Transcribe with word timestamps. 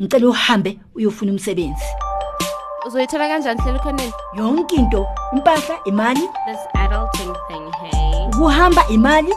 ngicela 0.00 0.28
uhambe 0.28 0.78
uyofuna 0.94 1.32
umsebenzi. 1.32 1.84
Uzoyithola 2.86 3.28
kanjani 3.28 3.60
hlela 3.60 3.78
ukhoneni 3.78 4.12
yonke 4.38 4.76
into 4.76 5.06
impahla 5.32 5.76
imali. 5.84 6.20
This 6.20 6.60
adulting 6.74 7.34
thing 7.48 7.72
hey. 7.80 8.26
Ukuhamba 8.26 8.88
imali. 8.88 9.32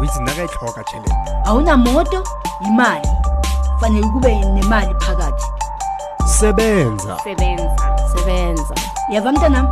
Withi 0.00 0.20
nakayitlhoga 0.22 0.84
awunamoto 1.44 2.24
imali. 2.66 3.08
Fanele 3.80 4.06
kube 4.08 4.34
nemali 4.34 4.94
phakathi. 4.94 5.44
Sebenza. 6.26 7.18
Sebenza. 7.24 7.96
Sebenza. 8.16 8.74
Yava 9.10 9.32
mntanam? 9.32 9.68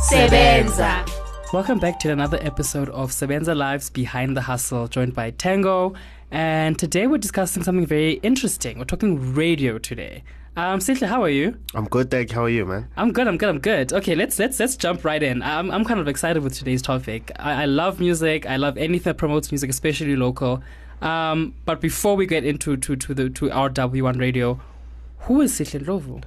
Sebenza. 0.00 1.04
Welcome 1.52 1.78
back 1.78 1.98
to 2.00 2.10
another 2.12 2.38
episode 2.42 2.88
of 2.88 3.10
Sebenza 3.10 3.54
Lives 3.54 3.90
Behind 3.90 4.36
the 4.36 4.42
Hustle, 4.42 4.88
joined 4.88 5.14
by 5.14 5.30
Tango. 5.30 5.94
And 6.30 6.78
today 6.78 7.06
we're 7.06 7.18
discussing 7.18 7.62
something 7.62 7.86
very 7.86 8.14
interesting. 8.22 8.78
We're 8.78 8.84
talking 8.84 9.34
radio 9.34 9.78
today. 9.78 10.22
Um, 10.56 10.80
Sihle, 10.80 11.06
how 11.06 11.22
are 11.22 11.28
you? 11.30 11.56
I'm 11.74 11.86
good, 11.86 12.12
you. 12.12 12.26
How 12.34 12.44
are 12.44 12.48
you, 12.48 12.66
man? 12.66 12.88
I'm 12.96 13.12
good. 13.12 13.28
I'm 13.28 13.38
good. 13.38 13.48
I'm 13.48 13.60
good. 13.60 13.92
Okay, 13.92 14.14
let's 14.14 14.38
let's 14.38 14.58
let's 14.58 14.76
jump 14.76 15.04
right 15.04 15.22
in. 15.22 15.40
I'm 15.42 15.70
I'm 15.70 15.84
kind 15.84 16.00
of 16.00 16.08
excited 16.08 16.42
with 16.42 16.54
today's 16.54 16.82
topic. 16.82 17.30
I, 17.38 17.62
I 17.62 17.64
love 17.66 18.00
music. 18.00 18.44
I 18.44 18.56
love 18.56 18.76
anything 18.76 19.04
that 19.04 19.18
promotes 19.18 19.52
music, 19.52 19.70
especially 19.70 20.16
local. 20.16 20.62
Um, 21.00 21.54
but 21.64 21.80
before 21.80 22.16
we 22.16 22.26
get 22.26 22.44
into 22.44 22.76
to 22.76 22.96
to 22.96 23.14
the 23.14 23.30
to 23.30 23.52
our 23.52 23.70
W1 23.70 24.18
radio, 24.18 24.60
who 25.20 25.40
is 25.42 25.52
Sihle 25.52 25.80
Ndlovu? 25.80 26.22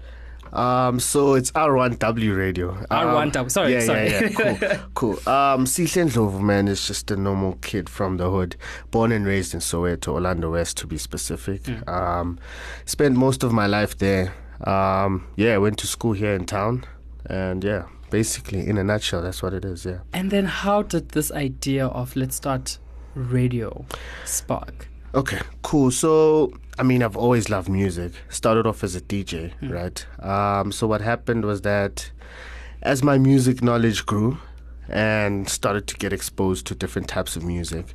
Um, 0.54 1.00
so 1.00 1.36
it's 1.36 1.52
R1W 1.52 2.38
radio. 2.38 2.72
Um, 2.72 3.32
R1W, 3.32 3.52
sorry, 3.52 3.74
yeah, 3.74 3.80
sorry. 3.80 4.10
Yeah, 4.10 4.24
yeah, 4.24 4.30
cool, 4.30 4.80
cool. 4.94 5.34
Um, 5.34 5.66
Sihle 5.66 6.06
Ndlovu, 6.06 6.42
man, 6.42 6.68
is 6.68 6.86
just 6.86 7.10
a 7.12 7.16
normal 7.16 7.54
kid 7.62 7.90
from 7.90 8.18
the 8.18 8.30
hood, 8.30 8.56
born 8.92 9.12
and 9.12 9.26
raised 9.26 9.54
in 9.54 9.60
Soweto, 9.60 10.10
Orlando 10.10 10.52
West, 10.52 10.78
to 10.78 10.88
be 10.88 10.98
specific. 10.98 11.64
Mm. 11.64 11.88
Um, 11.88 12.40
spent 12.86 13.16
most 13.16 13.44
of 13.44 13.54
my 13.54 13.68
life 13.68 13.98
there. 13.98 14.34
Um, 14.66 15.28
yeah, 15.36 15.58
went 15.58 15.78
to 15.80 15.88
school 15.88 16.14
here 16.14 16.34
in 16.34 16.46
town, 16.46 16.86
and 17.26 17.64
yeah, 17.64 17.86
basically, 18.10 18.68
in 18.68 18.78
a 18.78 18.84
nutshell, 18.84 19.22
that's 19.22 19.42
what 19.42 19.54
it 19.54 19.66
is. 19.66 19.86
Yeah. 19.86 20.00
And 20.14 20.30
then 20.30 20.46
how 20.46 20.84
did 20.84 21.10
this 21.10 21.32
idea 21.32 21.88
of 21.88 22.16
let's 22.16 22.36
start 22.36 22.78
radio 23.16 23.86
spark? 24.26 24.91
Okay, 25.14 25.40
cool. 25.62 25.92
So, 25.92 26.54
I 26.80 26.84
mean, 26.84 27.04
I've 27.04 27.18
always 27.18 27.50
loved 27.50 27.68
music. 27.68 28.14
Started 28.30 28.66
off 28.66 28.84
as 28.84 28.96
a 28.96 29.02
DJ, 29.02 29.52
right? 29.62 30.06
Um, 30.20 30.72
so 30.72 30.88
what 30.88 31.02
happened 31.02 31.44
was 31.44 31.62
that 31.62 32.10
as 32.82 33.04
my 33.04 33.18
music 33.18 33.62
knowledge 33.62 34.06
grew 34.06 34.38
and 34.88 35.50
started 35.50 35.88
to 35.88 35.96
get 35.98 36.14
exposed 36.14 36.66
to 36.68 36.76
different 36.76 37.10
types 37.10 37.36
of 37.36 37.44
music, 37.44 37.94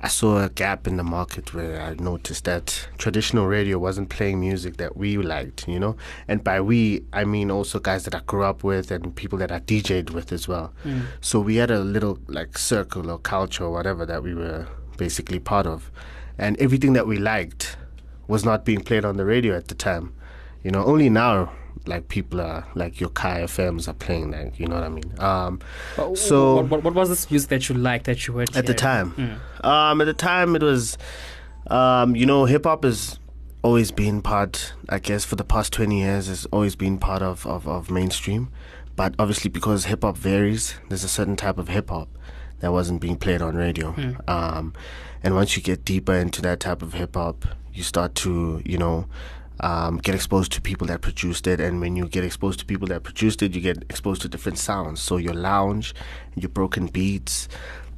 I 0.00 0.08
saw 0.08 0.42
a 0.44 0.48
gap 0.48 0.86
in 0.86 0.96
the 0.96 1.02
market 1.04 1.52
where 1.52 1.82
I 1.82 1.94
noticed 1.94 2.44
that 2.44 2.88
traditional 2.98 3.46
radio 3.46 3.78
wasn't 3.78 4.08
playing 4.08 4.40
music 4.40 4.76
that 4.78 4.96
we 4.96 5.18
liked, 5.18 5.68
you 5.68 5.78
know? 5.78 5.96
And 6.28 6.42
by 6.42 6.60
we, 6.60 7.04
I 7.12 7.24
mean 7.24 7.50
also 7.50 7.78
guys 7.78 8.04
that 8.04 8.14
I 8.14 8.20
grew 8.20 8.44
up 8.44 8.64
with 8.64 8.90
and 8.90 9.14
people 9.14 9.38
that 9.38 9.50
I 9.52 9.58
DJ'd 9.58 10.10
with 10.10 10.32
as 10.32 10.46
well. 10.48 10.72
So 11.20 11.40
we 11.40 11.56
had 11.56 11.70
a 11.70 11.80
little 11.80 12.18
like 12.28 12.56
circle 12.56 13.10
or 13.10 13.18
culture 13.18 13.64
or 13.64 13.72
whatever 13.72 14.06
that 14.06 14.22
we 14.22 14.34
were 14.34 14.66
basically 14.96 15.40
part 15.40 15.66
of. 15.66 15.90
And 16.38 16.56
everything 16.60 16.92
that 16.94 17.06
we 17.06 17.16
liked 17.18 17.76
was 18.28 18.44
not 18.44 18.64
being 18.64 18.80
played 18.80 19.04
on 19.04 19.16
the 19.16 19.24
radio 19.24 19.56
at 19.56 19.68
the 19.68 19.74
time. 19.74 20.12
You 20.62 20.70
know, 20.70 20.84
only 20.84 21.08
now 21.10 21.52
like 21.86 22.08
people 22.08 22.40
are 22.40 22.66
like 22.74 23.00
your 23.00 23.08
Kaya 23.10 23.46
FMs 23.46 23.88
are 23.88 23.94
playing 23.94 24.30
like 24.32 24.58
you 24.60 24.66
know 24.66 24.74
what 24.74 24.84
I 24.84 24.88
mean. 24.88 25.14
Um 25.18 25.60
So- 26.16 26.56
what, 26.56 26.68
what, 26.70 26.82
what 26.84 26.94
was 26.94 27.08
this 27.08 27.30
music 27.30 27.48
that 27.50 27.68
you 27.68 27.74
liked 27.74 28.04
that 28.06 28.26
you 28.26 28.34
were 28.34 28.42
at 28.42 28.66
the 28.66 28.74
time. 28.74 29.40
Um, 29.64 30.00
at 30.00 30.04
the 30.04 30.12
time, 30.14 30.54
it 30.56 30.62
was, 30.62 30.98
um, 31.68 32.14
you 32.16 32.26
know, 32.26 32.44
hip 32.44 32.64
hop 32.64 32.84
has 32.84 33.18
always 33.62 33.90
been 33.90 34.22
part. 34.22 34.72
I 34.88 34.98
guess 34.98 35.24
for 35.24 35.36
the 35.36 35.44
past 35.44 35.72
twenty 35.72 36.00
years, 36.00 36.28
has 36.28 36.46
always 36.52 36.76
been 36.76 36.98
part 36.98 37.22
of, 37.22 37.46
of, 37.46 37.66
of 37.66 37.90
mainstream. 37.90 38.50
But 38.96 39.14
obviously, 39.18 39.48
because 39.50 39.84
hip 39.86 40.02
hop 40.02 40.16
varies, 40.16 40.74
there's 40.88 41.04
a 41.04 41.08
certain 41.08 41.36
type 41.36 41.58
of 41.58 41.68
hip 41.68 41.90
hop 41.90 42.08
that 42.60 42.72
wasn't 42.72 43.00
being 43.00 43.16
played 43.16 43.40
on 43.40 43.54
radio. 43.56 43.94
Um, 44.26 44.72
and 45.22 45.34
once 45.34 45.56
you 45.56 45.62
get 45.62 45.84
deeper 45.84 46.14
into 46.14 46.42
that 46.42 46.60
type 46.60 46.82
of 46.82 46.94
hip 46.94 47.14
hop, 47.14 47.44
you 47.72 47.82
start 47.82 48.14
to, 48.16 48.62
you 48.64 48.78
know. 48.78 49.06
Um, 49.60 49.96
get 49.96 50.14
exposed 50.14 50.52
to 50.52 50.60
people 50.60 50.86
that 50.86 51.00
produced 51.00 51.48
it, 51.48 51.58
and 51.58 51.80
when 51.80 51.96
you 51.96 52.06
get 52.06 52.22
exposed 52.22 52.60
to 52.60 52.64
people 52.64 52.86
that 52.86 53.02
produced 53.02 53.42
it, 53.42 53.56
you 53.56 53.60
get 53.60 53.78
exposed 53.90 54.22
to 54.22 54.28
different 54.28 54.56
sounds. 54.56 55.00
So 55.00 55.16
your 55.16 55.34
lounge, 55.34 55.96
your 56.36 56.48
broken 56.48 56.86
beats, 56.86 57.48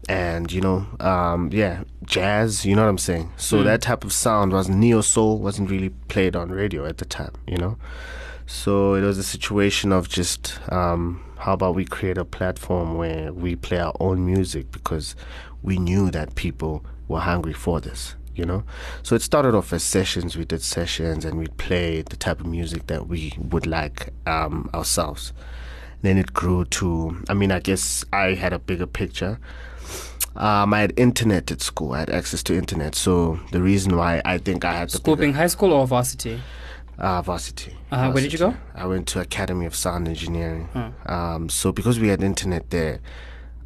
and 0.08 0.50
you 0.50 0.60
know, 0.60 0.86
um, 1.00 1.50
yeah, 1.52 1.84
jazz. 2.04 2.64
You 2.64 2.76
know 2.76 2.82
what 2.82 2.88
I'm 2.88 2.98
saying? 2.98 3.32
So 3.36 3.62
that 3.62 3.82
type 3.82 4.04
of 4.04 4.12
sound 4.12 4.52
was 4.52 4.68
neo 4.68 5.02
soul 5.02 5.38
wasn't 5.38 5.70
really 5.70 5.90
played 6.08 6.34
on 6.34 6.50
radio 6.50 6.86
at 6.86 6.98
the 6.98 7.04
time. 7.04 7.34
You 7.46 7.58
know, 7.58 7.76
so 8.46 8.94
it 8.94 9.02
was 9.02 9.18
a 9.18 9.22
situation 9.22 9.92
of 9.92 10.08
just 10.08 10.58
um, 10.72 11.22
how 11.38 11.52
about 11.52 11.74
we 11.74 11.84
create 11.84 12.18
a 12.18 12.24
platform 12.24 12.96
where 12.96 13.32
we 13.32 13.56
play 13.56 13.78
our 13.78 13.94
own 14.00 14.26
music 14.26 14.72
because 14.72 15.14
we 15.62 15.78
knew 15.78 16.10
that 16.10 16.34
people 16.34 16.84
were 17.10 17.20
hungry 17.20 17.52
for 17.52 17.80
this. 17.80 18.14
You 18.32 18.46
know, 18.46 18.62
so 19.02 19.14
it 19.16 19.22
started 19.22 19.54
off 19.54 19.72
as 19.72 19.82
sessions. 19.82 20.36
We 20.36 20.46
did 20.46 20.62
sessions 20.62 21.26
and 21.26 21.36
we'd 21.38 21.56
play 21.58 22.00
the 22.00 22.16
type 22.16 22.40
of 22.40 22.46
music 22.46 22.86
that 22.86 23.06
we 23.06 23.34
would 23.36 23.66
like 23.66 24.14
um, 24.26 24.70
ourselves. 24.72 25.34
Then 26.00 26.16
it 26.16 26.32
grew 26.32 26.64
to, 26.66 27.22
I 27.28 27.34
mean, 27.34 27.50
I 27.52 27.58
guess 27.58 28.02
I 28.14 28.34
had 28.34 28.54
a 28.54 28.58
bigger 28.58 28.86
picture. 28.86 29.38
Um, 30.36 30.72
I 30.72 30.80
had 30.80 30.94
internet 30.96 31.50
at 31.50 31.60
school. 31.60 31.92
I 31.92 31.98
had 31.98 32.10
access 32.10 32.42
to 32.44 32.54
internet. 32.56 32.94
So 32.94 33.40
the 33.50 33.60
reason 33.60 33.96
why 33.96 34.22
I 34.24 34.38
think 34.38 34.64
I 34.64 34.72
had 34.72 34.88
the 34.88 34.98
School 34.98 35.16
being 35.16 35.34
high 35.34 35.48
school 35.48 35.72
or 35.72 35.86
varsity? 35.86 36.40
uh, 37.00 37.22
varsity. 37.22 37.76
Uh-huh. 37.90 38.10
Where 38.12 38.22
did 38.22 38.32
you 38.32 38.38
go? 38.38 38.54
I 38.74 38.86
went 38.86 39.08
to 39.08 39.20
Academy 39.20 39.66
of 39.66 39.74
Sound 39.74 40.06
Engineering. 40.06 40.68
Um, 41.06 41.48
so 41.48 41.72
because 41.72 41.98
we 41.98 42.08
had 42.08 42.22
internet 42.22 42.70
there, 42.70 43.00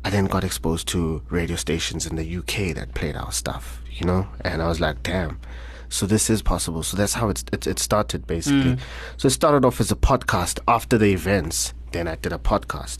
I 0.04 0.10
then 0.10 0.26
got 0.26 0.44
exposed 0.44 0.86
to 0.88 1.22
radio 1.30 1.56
stations 1.56 2.06
in 2.06 2.16
the 2.16 2.36
UK 2.36 2.74
that 2.74 2.92
played 2.94 3.16
our 3.16 3.32
stuff, 3.32 3.82
you 3.90 4.04
know, 4.06 4.28
and 4.42 4.60
I 4.62 4.68
was 4.68 4.80
like, 4.80 5.02
damn. 5.02 5.40
So 5.88 6.06
this 6.06 6.28
is 6.28 6.42
possible. 6.42 6.82
So 6.82 6.96
that's 6.96 7.14
how 7.14 7.28
it's, 7.30 7.44
it, 7.52 7.66
it 7.66 7.78
started 7.78 8.26
basically. 8.26 8.74
Mm. 8.74 8.80
So 9.16 9.28
it 9.28 9.30
started 9.30 9.64
off 9.64 9.80
as 9.80 9.90
a 9.90 9.96
podcast 9.96 10.58
after 10.68 10.98
the 10.98 11.12
events. 11.12 11.72
Then 11.92 12.08
I 12.08 12.16
did 12.16 12.32
a 12.32 12.38
podcast, 12.38 12.98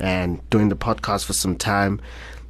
and 0.00 0.40
doing 0.50 0.68
the 0.68 0.76
podcast 0.76 1.26
for 1.26 1.34
some 1.34 1.56
time, 1.56 2.00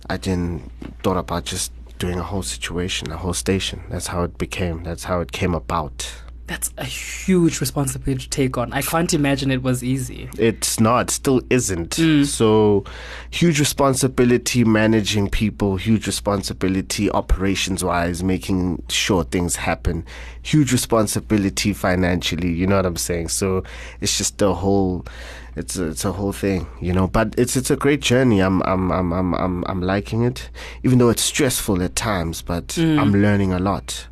I 0.08 0.16
then 0.16 0.70
thought 1.02 1.16
about 1.16 1.44
just 1.44 1.72
doing 1.98 2.18
a 2.18 2.22
whole 2.22 2.42
situation, 2.42 3.10
a 3.10 3.16
whole 3.16 3.34
station. 3.34 3.82
That's 3.90 4.06
how 4.06 4.22
it 4.22 4.38
became. 4.38 4.84
That's 4.84 5.04
how 5.04 5.20
it 5.20 5.32
came 5.32 5.54
about. 5.54 6.22
That's 6.52 6.70
a 6.76 6.84
huge 6.84 7.62
responsibility 7.62 8.24
to 8.24 8.28
take 8.28 8.58
on. 8.58 8.74
I 8.74 8.82
can't 8.82 9.14
imagine 9.14 9.50
it 9.50 9.62
was 9.62 9.82
easy. 9.82 10.28
It's 10.38 10.78
not, 10.78 11.08
still 11.08 11.40
isn't. 11.48 11.92
Mm. 11.92 12.26
So, 12.26 12.84
huge 13.30 13.58
responsibility 13.58 14.62
managing 14.62 15.30
people, 15.30 15.76
huge 15.76 16.06
responsibility 16.06 17.10
operations 17.10 17.82
wise, 17.82 18.22
making 18.22 18.82
sure 18.90 19.24
things 19.24 19.56
happen, 19.56 20.04
huge 20.42 20.72
responsibility 20.72 21.72
financially, 21.72 22.52
you 22.52 22.66
know 22.66 22.76
what 22.76 22.84
I'm 22.84 22.96
saying? 22.96 23.28
So, 23.28 23.64
it's 24.02 24.18
just 24.18 24.42
a 24.42 24.52
whole. 24.52 25.06
It's 25.54 25.76
a, 25.76 25.88
it's 25.88 26.04
a 26.06 26.12
whole 26.12 26.32
thing, 26.32 26.66
you 26.80 26.94
know. 26.94 27.06
But 27.06 27.34
it's 27.36 27.56
it's 27.56 27.70
a 27.70 27.76
great 27.76 28.00
journey. 28.00 28.40
I'm 28.40 28.62
I'm 28.62 28.90
I'm 28.90 29.12
I'm 29.12 29.34
I'm, 29.34 29.64
I'm 29.66 29.82
liking 29.82 30.22
it, 30.22 30.48
even 30.82 30.96
though 30.98 31.10
it's 31.10 31.22
stressful 31.22 31.82
at 31.82 31.94
times. 31.94 32.40
But 32.40 32.68
mm. 32.68 32.98
I'm 32.98 33.12
learning 33.12 33.52
a 33.52 33.58
lot, 33.58 34.06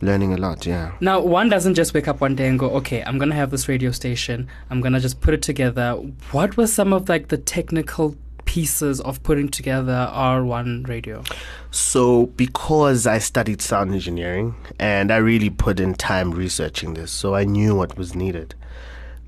learning 0.00 0.32
a 0.32 0.36
lot. 0.36 0.66
Yeah. 0.66 0.92
Now, 1.00 1.20
one 1.20 1.48
doesn't 1.48 1.74
just 1.74 1.94
wake 1.94 2.08
up 2.08 2.20
one 2.20 2.34
day 2.34 2.48
and 2.48 2.58
go, 2.58 2.70
okay, 2.70 3.02
I'm 3.02 3.18
going 3.18 3.30
to 3.30 3.36
have 3.36 3.50
this 3.50 3.68
radio 3.68 3.90
station. 3.90 4.48
I'm 4.70 4.80
going 4.80 4.92
to 4.92 5.00
just 5.00 5.20
put 5.20 5.34
it 5.34 5.42
together. 5.42 5.92
What 6.32 6.56
were 6.56 6.66
some 6.66 6.92
of 6.92 7.08
like 7.08 7.28
the 7.28 7.38
technical 7.38 8.16
pieces 8.44 9.00
of 9.00 9.22
putting 9.22 9.48
together 9.48 10.10
R1 10.12 10.88
radio? 10.88 11.22
So, 11.70 12.26
because 12.26 13.06
I 13.06 13.18
studied 13.18 13.60
sound 13.60 13.92
engineering 13.92 14.54
and 14.78 15.12
I 15.12 15.16
really 15.16 15.50
put 15.50 15.80
in 15.80 15.94
time 15.94 16.30
researching 16.30 16.94
this, 16.94 17.10
so 17.10 17.34
I 17.34 17.44
knew 17.44 17.74
what 17.74 17.96
was 17.98 18.14
needed. 18.14 18.54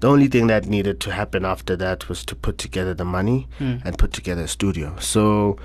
The 0.01 0.09
only 0.09 0.29
thing 0.29 0.47
that 0.47 0.67
needed 0.67 1.01
to 1.01 1.13
happen 1.13 1.45
after 1.45 1.75
that 1.77 2.09
was 2.09 2.25
to 2.27 2.37
put 2.37 2.57
together 2.57 2.95
the 2.95 3.05
money 3.05 3.49
hmm. 3.59 3.79
and 3.85 3.99
put 3.99 4.13
together 4.13 4.43
a 4.43 4.49
studio. 4.49 4.97
So, 5.01 5.59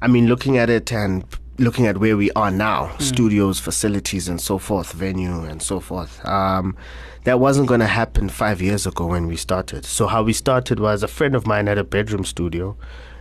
I 0.00 0.06
mean, 0.06 0.28
looking 0.28 0.56
at 0.56 0.70
it 0.70 0.92
and 0.92 1.24
looking 1.60 1.86
at 1.86 1.98
where 1.98 2.16
we 2.16 2.30
are 2.32 2.50
now, 2.50 2.96
studios, 2.98 3.60
facilities, 3.60 4.28
and 4.28 4.40
so 4.40 4.58
forth, 4.58 4.92
venue, 4.92 5.42
and 5.42 5.62
so 5.62 5.78
forth. 5.78 6.24
Um, 6.26 6.76
that 7.24 7.38
wasn't 7.38 7.68
going 7.68 7.80
to 7.80 7.86
happen 7.86 8.28
five 8.30 8.62
years 8.62 8.86
ago 8.86 9.06
when 9.06 9.26
we 9.26 9.36
started. 9.36 9.84
So, 9.84 10.06
how 10.06 10.22
we 10.22 10.32
started 10.32 10.80
was 10.80 11.02
a 11.02 11.08
friend 11.08 11.34
of 11.34 11.46
mine 11.46 11.66
had 11.66 11.76
a 11.76 11.84
bedroom 11.84 12.24
studio, 12.24 12.76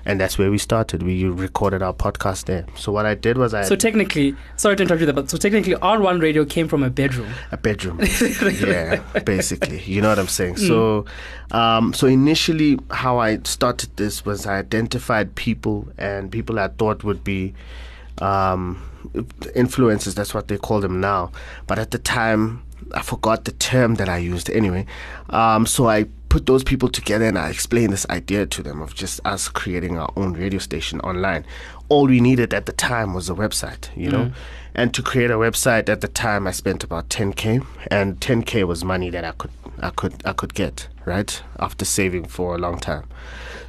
and 0.06 0.21
that's 0.21 0.38
where 0.38 0.50
we 0.50 0.57
started. 0.57 1.03
We 1.03 1.25
recorded 1.25 1.81
our 1.81 1.94
podcast 1.94 2.45
there. 2.45 2.65
So, 2.77 2.94
what 2.94 3.06
I 3.06 3.13
did 3.13 3.38
was 3.38 3.53
I 3.53 3.63
So 3.63 3.75
technically, 3.75 4.38
sorry 4.56 4.77
to 4.77 4.83
interrupt 4.83 5.01
you 5.01 5.06
there, 5.06 5.13
but 5.13 5.30
so 5.30 5.38
technically 5.38 5.74
R1 5.74 6.21
radio 6.21 6.45
came 6.45 6.69
from 6.69 6.81
a 6.81 6.89
bedroom. 6.89 7.30
a 7.51 7.57
bedroom. 7.57 8.00
yeah, 8.62 9.01
basically. 9.25 9.81
You 9.81 10.01
know 10.01 10.07
what 10.09 10.19
I'm 10.19 10.27
saying? 10.27 10.56
So, 10.57 11.03
um, 11.51 11.94
so 11.94 12.07
initially, 12.07 12.80
how 12.92 13.18
I 13.18 13.39
started 13.44 13.97
this 13.97 14.24
was 14.25 14.45
I 14.45 14.59
identified 14.59 15.35
people 15.35 15.89
and 15.97 16.31
people 16.31 16.57
I 16.57 16.69
thought 16.69 17.03
would 17.03 17.25
be 17.25 17.53
um, 18.21 18.81
influencers. 19.13 20.16
That's 20.16 20.33
what 20.33 20.48
they 20.48 20.57
call 20.57 20.80
them 20.80 21.00
now. 21.00 21.31
But 21.68 21.80
at 21.80 21.92
the 21.92 22.00
time, 22.00 22.63
I 22.94 23.01
forgot 23.01 23.45
the 23.45 23.51
term 23.51 23.95
that 23.95 24.10
I 24.10 24.18
used 24.18 24.50
anyway. 24.50 24.86
Um, 25.30 25.66
so 25.66 25.88
I 25.88 26.06
put 26.30 26.45
those 26.45 26.63
people 26.63 26.89
together 26.89 27.25
and 27.25 27.38
I 27.38 27.50
explained 27.50 27.92
this 27.92 28.06
idea 28.10 28.45
to 28.45 28.63
them 28.63 28.81
of 28.81 28.94
just 28.94 29.19
us 29.25 29.48
creating 29.48 29.98
our 29.98 30.12
own 30.16 30.33
radio 30.33 30.60
station 30.60 31.00
online. 31.01 31.45
All 31.89 32.06
we 32.06 32.19
needed 32.19 32.53
at 32.53 32.65
the 32.65 32.71
time 32.71 33.13
was 33.13 33.30
a 33.30 33.33
website, 33.33 33.95
you 33.95 34.09
know. 34.09 34.25
Mm. 34.25 34.33
And 34.75 34.94
to 34.94 35.01
create 35.01 35.31
a 35.31 35.36
website 35.36 35.89
at 35.89 36.01
the 36.01 36.07
time, 36.07 36.47
I 36.47 36.51
spent 36.51 36.83
about 36.83 37.09
10k, 37.09 37.65
and 37.89 38.19
10k 38.19 38.65
was 38.65 38.83
money 38.83 39.09
that 39.09 39.25
I 39.25 39.31
could 39.31 39.51
I 39.81 39.89
could 39.89 40.13
I 40.25 40.33
could 40.33 40.53
get 40.53 40.88
right 41.06 41.41
after 41.59 41.86
saving 41.86 42.25
for 42.25 42.56
a 42.56 42.57
long 42.57 42.80
time. 42.80 43.06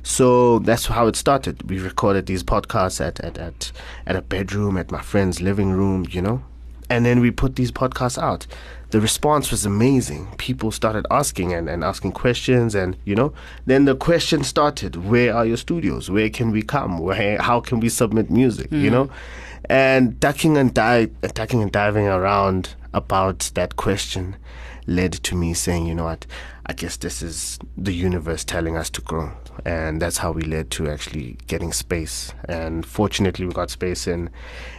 So 0.02 0.58
that's 0.61 0.87
how 0.87 1.06
it 1.06 1.17
started. 1.17 1.69
We 1.69 1.78
recorded 1.78 2.26
these 2.26 2.43
podcasts 2.43 3.00
at 3.05 3.20
at 3.20 3.38
at, 3.38 3.72
at 4.06 4.17
a 4.17 4.23
bedroom, 4.23 4.76
at 4.76 4.90
my 4.90 5.00
friend's 5.00 5.40
living 5.40 5.70
room, 5.70 6.06
you 6.11 6.23
know, 6.23 6.43
and 6.88 7.06
then 7.06 7.20
we 7.20 7.31
put 7.31 7.56
these 7.56 7.73
podcasts 7.73 8.20
out. 8.20 8.46
The 8.90 9.00
response 9.00 9.50
was 9.50 9.64
amazing. 9.64 10.26
People 10.37 10.70
started 10.72 11.06
asking 11.10 11.52
and, 11.52 11.69
and 11.69 11.84
asking 11.84 12.12
questions, 12.12 12.75
and 12.75 12.96
you 13.04 13.14
know, 13.14 13.32
then 13.66 13.84
the 13.84 13.94
question 13.94 14.42
started: 14.42 14.96
Where 14.96 15.34
are 15.34 15.46
your 15.46 15.56
studios? 15.56 16.10
Where 16.10 16.28
can 16.31 16.50
we 16.50 16.62
come? 16.62 16.98
Where 16.98 17.40
how 17.40 17.60
can 17.60 17.81
we 17.81 17.88
submit 17.88 18.31
music? 18.31 18.70
You 18.72 18.88
hmm. 18.88 18.94
know, 18.94 19.10
and 19.66 20.19
ducking 20.19 20.56
and 20.56 20.75
dive, 20.75 21.10
ducking 21.20 21.62
and 21.62 21.70
diving 21.70 22.06
around 22.06 22.75
about 22.92 23.50
that 23.54 23.76
question 23.76 24.37
led 24.87 25.12
to 25.12 25.37
me 25.37 25.54
saying, 25.54 25.87
you 25.87 25.94
know 25.94 26.04
what, 26.04 26.26
I 26.66 26.72
guess 26.72 26.96
this 26.96 27.22
is 27.22 27.58
the 27.76 27.92
universe 27.92 28.44
telling 28.44 28.76
us 28.76 28.90
to 28.90 29.00
grow. 29.00 29.31
And 29.65 30.01
that's 30.01 30.19
how 30.19 30.33
we 30.33 30.43
led 30.43 30.71
to 30.73 30.89
actually 30.89 31.37
getting 31.47 31.73
space. 31.73 32.33
And 32.49 32.85
fortunately, 32.87 33.47
we 33.47 33.53
got 33.53 33.71
space 33.71 34.07
in, 34.07 34.31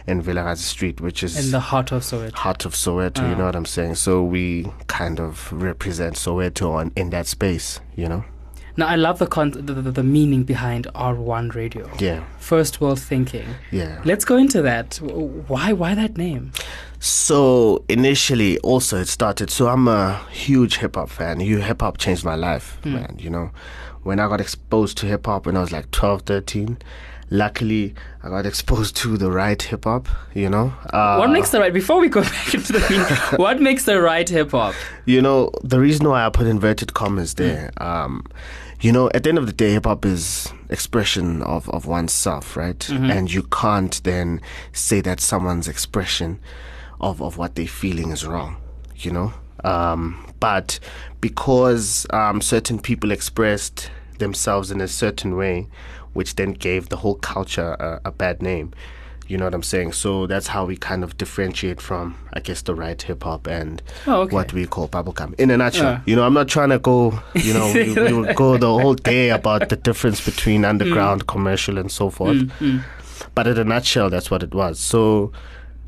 in 0.06 0.22
Vilakazi 0.22 0.58
Street, 0.58 1.00
which 1.00 1.22
is 1.22 1.44
In 1.46 1.52
the 1.52 1.60
heart 1.60 1.92
of 1.92 2.02
Soweto. 2.02 2.32
heart 2.34 2.64
of 2.64 2.74
Soweto, 2.74 3.28
you 3.28 3.36
know 3.36 3.44
ah. 3.44 3.46
what 3.46 3.56
I'm 3.56 3.66
saying? 3.66 3.96
So 3.96 4.22
we 4.22 4.66
kind 4.86 5.20
of 5.20 5.52
represent 5.52 6.16
Soweto 6.16 6.70
on, 6.72 6.92
in 6.96 7.10
that 7.10 7.26
space, 7.26 7.80
you 7.96 8.08
know? 8.08 8.24
Now, 8.74 8.86
I 8.86 8.96
love 8.96 9.18
the, 9.18 9.26
con- 9.26 9.50
the, 9.50 9.74
the 9.74 9.90
the 9.90 10.02
meaning 10.02 10.44
behind 10.44 10.86
R1 10.94 11.54
Radio. 11.54 11.90
Yeah, 11.98 12.24
First 12.38 12.80
world 12.80 12.98
thinking. 12.98 13.44
yeah. 13.70 14.00
Let's 14.06 14.24
go 14.24 14.38
into 14.38 14.62
that. 14.62 14.96
Why 14.96 15.74
why 15.74 15.94
that 15.94 16.16
name? 16.16 16.52
So 17.04 17.84
initially, 17.88 18.58
also 18.58 18.98
it 18.98 19.08
started. 19.08 19.50
So 19.50 19.66
I'm 19.66 19.88
a 19.88 20.24
huge 20.30 20.76
hip 20.76 20.94
hop 20.94 21.10
fan. 21.10 21.40
You 21.40 21.58
hip 21.58 21.80
hop 21.80 21.98
changed 21.98 22.24
my 22.24 22.36
life, 22.36 22.78
man. 22.84 23.16
You 23.18 23.28
know, 23.28 23.50
when 24.04 24.20
I 24.20 24.28
got 24.28 24.40
exposed 24.40 24.98
to 24.98 25.06
hip 25.06 25.26
hop 25.26 25.46
when 25.46 25.56
I 25.56 25.60
was 25.60 25.72
like 25.72 25.90
12, 25.90 26.22
13. 26.22 26.78
Luckily, 27.28 27.94
I 28.22 28.28
got 28.28 28.46
exposed 28.52 28.94
to 28.98 29.16
the 29.16 29.32
right 29.32 29.60
hip 29.60 29.82
hop. 29.82 30.06
You 30.32 30.48
know, 30.48 30.72
uh, 30.90 31.16
what 31.16 31.30
makes 31.30 31.50
the 31.50 31.58
right 31.58 31.72
before 31.72 31.98
we 31.98 32.08
go 32.08 32.22
back 32.36 32.54
into 32.54 32.72
the 32.72 33.32
what 33.36 33.60
makes 33.60 33.84
the 33.84 34.00
right 34.00 34.28
hip 34.28 34.52
hop? 34.52 34.76
you 35.04 35.20
know 35.20 35.50
the 35.64 35.80
reason 35.80 36.08
why 36.08 36.24
I 36.24 36.30
put 36.30 36.46
inverted 36.46 36.94
commas 36.94 37.34
there. 37.34 37.72
Um, 37.78 38.24
you 38.80 38.92
know, 38.92 39.10
at 39.12 39.24
the 39.24 39.28
end 39.28 39.38
of 39.38 39.46
the 39.46 39.52
day, 39.52 39.72
hip 39.72 39.86
hop 39.86 40.04
is 40.04 40.52
expression 40.70 41.42
of 41.42 41.68
of 41.70 41.86
oneself, 41.86 42.56
right? 42.56 42.88
And 42.88 43.32
you 43.32 43.42
can't 43.42 44.00
then 44.04 44.40
say 44.72 45.00
that 45.00 45.18
someone's 45.18 45.66
expression 45.66 46.38
of 47.02 47.20
of 47.20 47.36
what 47.38 47.54
they're 47.54 47.66
feeling 47.66 48.10
is 48.10 48.24
wrong. 48.26 48.56
You 48.96 49.10
know, 49.10 49.34
um, 49.64 50.24
but 50.40 50.78
because 51.20 52.06
um, 52.10 52.40
certain 52.40 52.78
people 52.78 53.10
expressed 53.10 53.90
themselves 54.18 54.70
in 54.70 54.80
a 54.80 54.88
certain 54.88 55.36
way, 55.36 55.66
which 56.12 56.36
then 56.36 56.52
gave 56.52 56.88
the 56.88 56.96
whole 56.98 57.16
culture 57.16 57.72
a, 57.80 58.00
a 58.04 58.10
bad 58.12 58.42
name. 58.42 58.72
You 59.28 59.38
know 59.38 59.44
what 59.46 59.54
I'm 59.54 59.62
saying? 59.62 59.92
So 59.92 60.26
that's 60.26 60.48
how 60.48 60.66
we 60.66 60.76
kind 60.76 61.02
of 61.02 61.16
differentiate 61.16 61.80
from, 61.80 62.16
I 62.34 62.40
guess, 62.40 62.60
the 62.62 62.74
right 62.74 63.00
hip 63.00 63.22
hop 63.22 63.46
and 63.46 63.80
Oh, 64.06 64.22
okay. 64.22 64.34
what 64.34 64.52
we 64.52 64.66
call 64.66 64.88
bubblegum. 64.88 65.34
In 65.40 65.50
a 65.50 65.56
nutshell, 65.56 65.84
Yeah. 65.92 66.00
you 66.06 66.16
know, 66.16 66.24
I'm 66.24 66.34
not 66.34 66.48
trying 66.48 66.68
to 66.68 66.78
go, 66.78 67.18
you 67.34 67.54
know, 67.54 67.72
we, 67.72 68.12
would 68.12 68.36
go 68.36 68.58
the 68.58 68.66
whole 68.68 68.94
day 68.94 69.30
about 69.30 69.68
the 69.70 69.76
difference 69.76 70.22
between 70.22 70.64
underground, 70.66 71.26
commercial, 71.28 71.78
and 71.78 71.90
so 71.90 72.10
forth. 72.10 72.36
Mm, 72.60 72.82
But 73.34 73.46
in 73.46 73.56
a 73.58 73.64
nutshell, 73.64 74.10
that's 74.10 74.30
what 74.30 74.42
it 74.42 74.52
was. 74.54 74.78
So, 74.78 75.32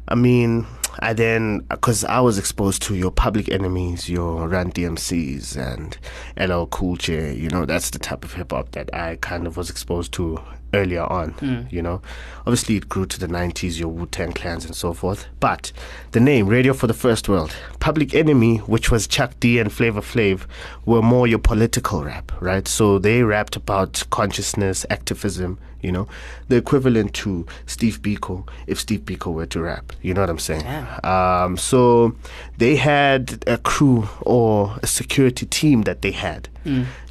I 0.08 0.14
mean, 0.14 0.66
I 1.00 1.12
then, 1.12 1.66
uh, 1.70 1.76
because 1.76 2.04
I 2.04 2.20
was 2.20 2.38
exposed 2.38 2.82
to 2.82 2.94
your 2.94 3.10
public 3.10 3.48
enemies, 3.48 4.08
your 4.08 4.48
Run 4.48 4.72
DMCs, 4.72 5.56
and 5.56 5.98
LL 6.36 6.66
Cool 6.66 6.96
J, 6.96 7.34
you 7.34 7.48
know, 7.48 7.64
that's 7.64 7.90
the 7.90 7.98
type 7.98 8.24
of 8.24 8.34
hip 8.34 8.52
hop 8.52 8.72
that 8.72 8.94
I 8.94 9.16
kind 9.16 9.46
of 9.46 9.56
was 9.56 9.70
exposed 9.70 10.12
to 10.14 10.40
earlier 10.74 11.04
on, 11.04 11.66
you 11.70 11.80
know. 11.82 12.02
Obviously, 12.46 12.76
it 12.76 12.88
grew 12.90 13.06
to 13.06 13.18
the 13.18 13.26
90s, 13.26 13.78
your 13.80 13.88
Wu 13.88 14.06
Tang 14.06 14.32
clans 14.32 14.64
and 14.66 14.74
so 14.76 14.92
forth. 14.92 15.26
But 15.40 15.72
the 16.10 16.20
name, 16.20 16.46
Radio 16.46 16.74
for 16.74 16.86
the 16.86 16.92
First 16.94 17.28
World, 17.28 17.54
Public 17.80 18.14
Enemy, 18.14 18.58
which 18.58 18.90
was 18.90 19.06
Chuck 19.06 19.32
D 19.40 19.58
and 19.58 19.72
Flavor 19.72 20.02
Flav, 20.02 20.46
were 20.84 21.00
more 21.00 21.26
your 21.26 21.38
political 21.38 22.04
rap, 22.04 22.30
right? 22.40 22.68
So 22.68 22.98
they 22.98 23.22
rapped 23.22 23.56
about 23.56 24.02
consciousness, 24.10 24.84
activism, 24.90 25.58
you 25.80 25.92
know, 25.92 26.06
the 26.48 26.56
equivalent 26.56 27.12
to 27.14 27.46
Steve 27.66 28.00
Biko 28.02 28.46
if 28.66 28.80
Steve 28.80 29.00
Biko 29.00 29.32
were 29.32 29.46
to 29.46 29.60
rap. 29.60 29.92
You 30.02 30.14
know 30.14 30.22
what 30.22 30.30
I'm 30.30 30.38
saying? 30.38 30.64
Um, 31.04 31.56
so 31.58 32.14
they 32.58 32.76
had 32.76 33.44
a 33.46 33.58
crew 33.58 34.08
or 34.22 34.78
a 34.82 34.86
security 34.86 35.44
team 35.46 35.82
that 35.82 36.00
they 36.02 36.10
had, 36.12 36.48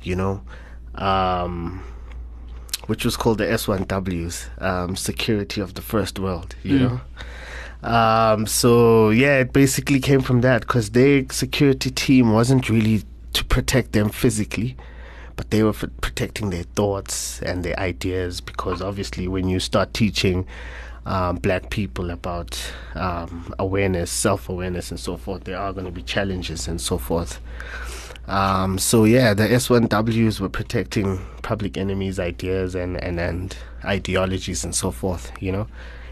you 0.03 0.15
know, 0.15 0.41
um, 0.95 1.83
which 2.87 3.05
was 3.05 3.15
called 3.17 3.37
the 3.37 3.45
S1Ws, 3.45 4.61
um, 4.61 4.95
Security 4.95 5.61
of 5.61 5.73
the 5.73 5.81
First 5.81 6.19
World, 6.19 6.55
you 6.63 6.79
know. 6.79 7.01
Um, 7.83 8.47
so 8.47 9.09
yeah, 9.09 9.39
it 9.39 9.51
basically 9.51 9.99
came 9.99 10.21
from 10.21 10.41
that 10.41 10.61
because 10.61 10.91
their 10.91 11.25
security 11.29 11.91
team 11.91 12.31
wasn't 12.31 12.69
really 12.69 13.03
to 13.33 13.43
protect 13.45 13.91
them 13.91 14.09
physically, 14.09 14.77
but 15.35 15.49
they 15.49 15.63
were 15.63 15.73
protecting 15.73 16.49
their 16.49 16.63
thoughts 16.63 17.41
and 17.41 17.63
their 17.63 17.77
ideas 17.79 18.39
because 18.39 18.81
obviously 18.81 19.27
when 19.27 19.49
you 19.49 19.59
start 19.59 19.93
teaching 19.93 20.45
um, 21.05 21.35
black 21.37 21.69
people 21.69 22.09
about 22.11 22.57
um, 22.95 23.53
awareness, 23.59 24.09
self-awareness, 24.09 24.91
and 24.91 24.99
so 24.99 25.17
forth, 25.17 25.43
there 25.43 25.57
are 25.57 25.73
going 25.73 25.85
to 25.85 25.91
be 25.91 26.03
challenges 26.03 26.67
and 26.67 26.79
so 26.79 26.97
forth. 26.97 27.41
Um, 28.27 28.77
so 28.77 29.03
yeah, 29.03 29.33
the 29.33 29.43
S1Ws 29.43 30.39
were 30.39 30.49
protecting 30.49 31.19
public 31.41 31.77
enemies' 31.77 32.19
ideas 32.19 32.73
and, 32.73 33.01
and, 33.03 33.19
and 33.19 33.57
ideologies 33.83 34.63
and 34.63 34.73
so 34.73 34.91
forth, 34.91 35.31
you 35.39 35.51
know. 35.51 35.67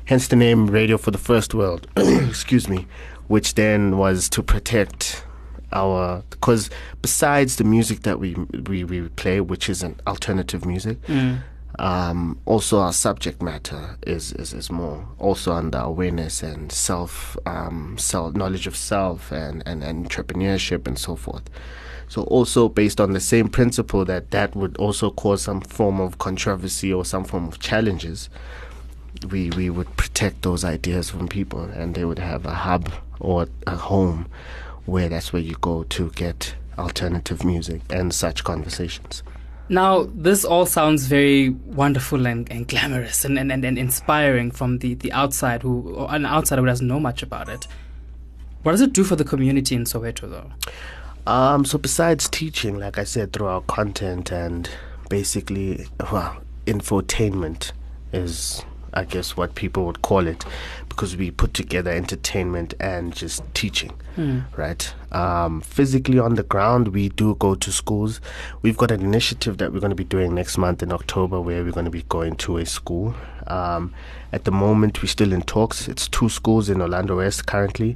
Hence 0.06 0.28
the 0.28 0.36
name 0.36 0.68
Radio 0.68 0.98
for 0.98 1.12
the 1.12 1.18
First 1.18 1.54
World, 1.54 1.88
excuse 1.96 2.68
me, 2.68 2.88
which 3.28 3.56
then 3.56 3.98
was 3.98 4.28
to 4.30 4.44
protect 4.44 5.24
our 5.74 6.22
because 6.32 6.70
besides 7.02 7.56
the 7.56 7.64
music 7.64 8.02
that 8.02 8.20
we 8.20 8.34
we, 8.68 8.84
we 8.84 9.08
play, 9.10 9.40
which 9.40 9.70
is 9.70 9.84
an 9.84 9.96
alternative 10.06 10.66
music, 10.66 10.98
um, 11.80 12.38
also 12.46 12.80
our 12.80 12.92
subject 12.92 13.42
matter 13.42 13.98
is, 14.06 14.34
is, 14.34 14.54
is 14.54 14.70
more 14.70 15.08
also 15.18 15.54
under 15.54 15.78
awareness 15.78 16.44
and 16.44 16.72
self 16.72 17.38
um, 17.46 17.98
self 17.98 18.36
knowledge 18.36 18.68
of 18.68 18.76
self 18.76 19.32
and, 19.32 19.64
and, 19.66 19.82
and 19.82 20.10
entrepreneurship 20.10 20.88
and 20.88 21.00
so 21.00 21.16
forth. 21.16 21.44
So 22.12 22.24
also 22.24 22.68
based 22.68 23.00
on 23.00 23.14
the 23.14 23.22
same 23.22 23.48
principle 23.48 24.04
that 24.04 24.32
that 24.32 24.54
would 24.54 24.76
also 24.76 25.12
cause 25.12 25.44
some 25.44 25.62
form 25.62 26.02
of 26.02 26.18
controversy 26.18 26.92
or 26.92 27.06
some 27.06 27.24
form 27.24 27.48
of 27.48 27.60
challenges, 27.60 28.30
we 29.30 29.50
we 29.52 29.70
would 29.70 29.96
protect 29.96 30.42
those 30.42 30.66
ideas 30.66 31.10
from 31.10 31.30
people 31.30 31.62
and 31.62 31.96
they 31.96 32.04
would 32.04 32.20
have 32.20 32.46
a 32.46 32.54
hub 32.54 32.92
or 33.22 33.48
a 33.66 33.78
home 33.78 34.28
where 34.86 35.08
that's 35.08 35.32
where 35.32 35.42
you 35.42 35.56
go 35.62 35.84
to 35.84 36.10
get 36.10 36.54
alternative 36.78 37.46
music 37.46 37.82
and 37.90 38.14
such 38.14 38.44
conversations. 38.44 39.24
Now, 39.70 40.10
this 40.14 40.44
all 40.44 40.66
sounds 40.66 41.06
very 41.06 41.52
wonderful 41.52 42.28
and, 42.28 42.52
and 42.52 42.68
glamorous 42.68 43.24
and, 43.24 43.40
and, 43.40 43.54
and, 43.54 43.78
inspiring 43.78 44.52
from 44.52 44.80
the, 44.80 44.96
the 44.96 45.14
outside 45.14 45.62
who 45.62 46.06
an 46.10 46.26
outsider 46.26 46.62
who 46.62 46.66
doesn't 46.66 46.86
know 46.86 47.00
much 47.00 47.24
about 47.24 47.48
it. 47.48 47.68
What 48.64 48.74
does 48.74 48.82
it 48.82 48.92
do 48.92 49.06
for 49.06 49.16
the 49.16 49.24
community 49.24 49.76
in 49.76 49.86
Soweto 49.86 50.30
though? 50.30 50.52
Um, 51.28 51.66
so 51.66 51.78
besides 51.78 52.28
teaching, 52.30 52.80
like 52.80 52.98
I 52.98 53.04
said, 53.04 53.32
through 53.34 53.48
our 53.48 53.62
content 53.62 54.32
and 54.32 54.70
basically, 55.10 55.86
well, 56.12 56.38
infotainment 56.66 57.72
is, 58.12 58.64
I 58.94 59.04
guess, 59.06 59.38
what 59.38 59.56
people 59.56 59.86
would 59.86 60.02
call 60.02 60.28
it, 60.28 60.44
because 60.90 61.16
we 61.16 61.32
put 61.32 61.54
together 61.54 61.92
entertainment 61.92 62.74
and 62.80 63.16
just 63.16 63.44
teaching, 63.54 63.94
right? 64.58 64.94
Um, 65.12 65.62
physically 65.62 66.20
on 66.20 66.36
the 66.36 66.44
ground, 66.44 66.90
we 66.90 67.10
do 67.10 67.36
go 67.36 67.56
to 67.56 67.72
schools. 67.72 68.20
We've 68.62 68.78
got 68.78 68.92
an 68.92 69.02
initiative 69.02 69.58
that 69.60 69.72
we're 69.72 69.80
going 69.80 69.92
to 69.92 69.96
be 69.96 70.04
doing 70.04 70.34
next 70.34 70.58
month 70.58 70.82
in 70.84 70.92
October, 70.92 71.40
where 71.40 71.64
we're 71.64 71.72
going 71.72 71.86
to 71.86 71.92
be 71.92 72.04
going 72.10 72.36
to 72.38 72.58
a 72.58 72.66
school. 72.66 73.14
Um, 73.48 73.94
at 74.34 74.44
the 74.46 74.52
moment, 74.52 75.02
we're 75.02 75.08
still 75.10 75.34
in 75.34 75.44
talks. 75.44 75.88
It's 75.88 76.08
two 76.08 76.30
schools 76.30 76.70
in 76.70 76.82
Orlando 76.82 77.18
West 77.18 77.46
currently, 77.46 77.96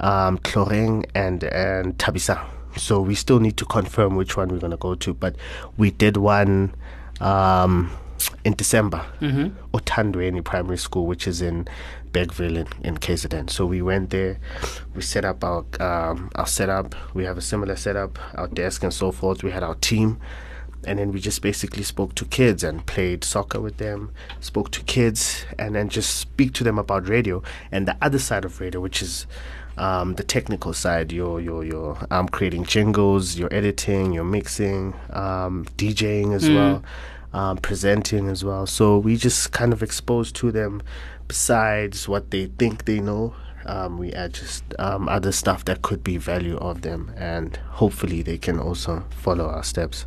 um, 0.00 0.38
Cloreng 0.38 1.06
and 1.14 1.44
and 1.44 1.96
Tabisa. 1.98 2.44
So 2.76 3.00
we 3.00 3.14
still 3.14 3.40
need 3.40 3.56
to 3.58 3.64
confirm 3.64 4.16
which 4.16 4.36
one 4.36 4.48
we're 4.48 4.58
going 4.58 4.70
to 4.72 4.76
go 4.76 4.94
to. 4.94 5.14
But 5.14 5.36
we 5.76 5.90
did 5.90 6.16
one 6.16 6.74
um, 7.20 7.90
in 8.44 8.54
December. 8.54 9.04
Mm-hmm. 9.20 9.76
Otandweni 9.76 10.42
Primary 10.42 10.78
School, 10.78 11.06
which 11.06 11.26
is 11.26 11.40
in 11.40 11.68
Bergville 12.12 12.56
in, 12.56 12.68
in 12.82 12.98
KZN. 12.98 13.50
So 13.50 13.66
we 13.66 13.82
went 13.82 14.10
there, 14.10 14.38
we 14.94 15.02
set 15.02 15.24
up 15.24 15.42
our 15.44 15.64
um, 15.80 16.30
our 16.34 16.46
setup. 16.46 16.94
We 17.14 17.24
have 17.24 17.36
a 17.36 17.42
similar 17.42 17.76
setup, 17.76 18.18
our 18.34 18.46
desk 18.46 18.82
and 18.82 18.94
so 18.94 19.10
forth. 19.12 19.42
We 19.42 19.50
had 19.50 19.62
our 19.62 19.74
team, 19.74 20.20
and 20.86 20.98
then 20.98 21.12
we 21.12 21.20
just 21.20 21.42
basically 21.42 21.82
spoke 21.82 22.14
to 22.14 22.24
kids 22.24 22.62
and 22.62 22.86
played 22.86 23.24
soccer 23.24 23.60
with 23.60 23.78
them. 23.78 24.12
Spoke 24.40 24.70
to 24.72 24.82
kids, 24.84 25.44
and 25.58 25.74
then 25.74 25.88
just 25.88 26.16
speak 26.16 26.54
to 26.54 26.64
them 26.64 26.78
about 26.78 27.08
radio 27.08 27.42
and 27.72 27.86
the 27.88 27.96
other 28.00 28.18
side 28.18 28.44
of 28.44 28.60
radio, 28.60 28.80
which 28.80 29.02
is 29.02 29.26
um, 29.78 30.14
the 30.14 30.24
technical 30.24 30.72
side. 30.72 31.12
Your 31.12 31.40
your 31.40 31.64
your 31.64 31.98
um, 32.10 32.28
creating 32.28 32.64
jingles, 32.64 33.38
your 33.38 33.52
editing, 33.52 34.12
your 34.12 34.24
mixing, 34.24 34.94
um, 35.10 35.64
DJing 35.76 36.34
as 36.34 36.48
Mm. 36.48 36.54
well 36.54 36.84
um, 37.34 37.56
presenting 37.58 38.28
as 38.28 38.44
well. 38.44 38.64
So 38.66 38.96
we 38.96 39.16
just 39.16 39.50
kind 39.52 39.72
of 39.72 39.82
expose 39.82 40.30
to 40.32 40.52
them, 40.52 40.82
besides 41.28 42.08
what 42.08 42.30
they 42.30 42.46
think 42.46 42.84
they 42.84 43.00
know, 43.00 43.34
um, 43.66 43.98
we 43.98 44.12
add 44.12 44.34
just 44.34 44.62
um, 44.78 45.08
other 45.08 45.32
stuff 45.32 45.64
that 45.64 45.82
could 45.82 46.04
be 46.04 46.16
value 46.16 46.56
of 46.58 46.82
them, 46.82 47.12
and 47.16 47.56
hopefully 47.70 48.22
they 48.22 48.38
can 48.38 48.58
also 48.60 49.04
follow 49.10 49.46
our 49.46 49.64
steps. 49.64 50.06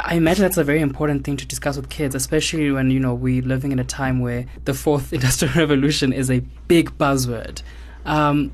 I 0.00 0.14
imagine 0.14 0.42
that's 0.42 0.56
a 0.56 0.64
very 0.64 0.80
important 0.80 1.24
thing 1.24 1.36
to 1.38 1.46
discuss 1.46 1.76
with 1.76 1.88
kids, 1.88 2.14
especially 2.14 2.70
when 2.70 2.90
you 2.90 3.00
know 3.00 3.14
we're 3.14 3.42
living 3.42 3.70
in 3.72 3.78
a 3.78 3.84
time 3.84 4.20
where 4.20 4.44
the 4.64 4.74
fourth 4.74 5.12
industrial 5.18 5.54
revolution 5.54 6.12
is 6.12 6.30
a 6.30 6.40
big 6.68 6.96
buzzword. 6.98 7.62
Um, 8.04 8.52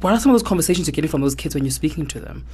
what 0.00 0.12
are 0.12 0.20
some 0.20 0.30
of 0.30 0.34
those 0.34 0.46
conversations 0.46 0.86
you're 0.86 0.92
getting 0.92 1.10
from 1.10 1.20
those 1.22 1.34
kids 1.34 1.54
when 1.54 1.64
you're 1.64 1.70
speaking 1.70 2.06
to 2.06 2.20
them? 2.20 2.44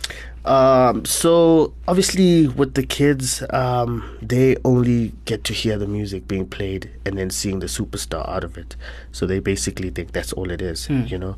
Um, 0.45 1.05
so 1.05 1.73
obviously 1.89 2.49
with 2.49 2.75
the 2.75 2.85
kids, 2.85 3.43
um, 3.51 4.05
they 4.23 4.57
only 4.65 5.13
get 5.25 5.45
to 5.45 5.53
hear 5.53 5.77
the 5.79 5.87
music 5.89 6.29
being 6.29 6.47
played 6.47 6.91
and 7.05 7.19
then 7.19 7.31
seeing 7.31 7.59
the 7.59 7.67
superstar 7.67 8.29
out 8.29 8.45
of 8.45 8.57
it. 8.57 8.77
So 9.13 9.27
they 9.27 9.41
basically 9.41 9.91
think 9.91 10.13
that's 10.13 10.33
all 10.33 10.51
it 10.51 10.63
is, 10.63 10.87
Hmm. 10.87 11.05
you 11.07 11.19
know. 11.19 11.37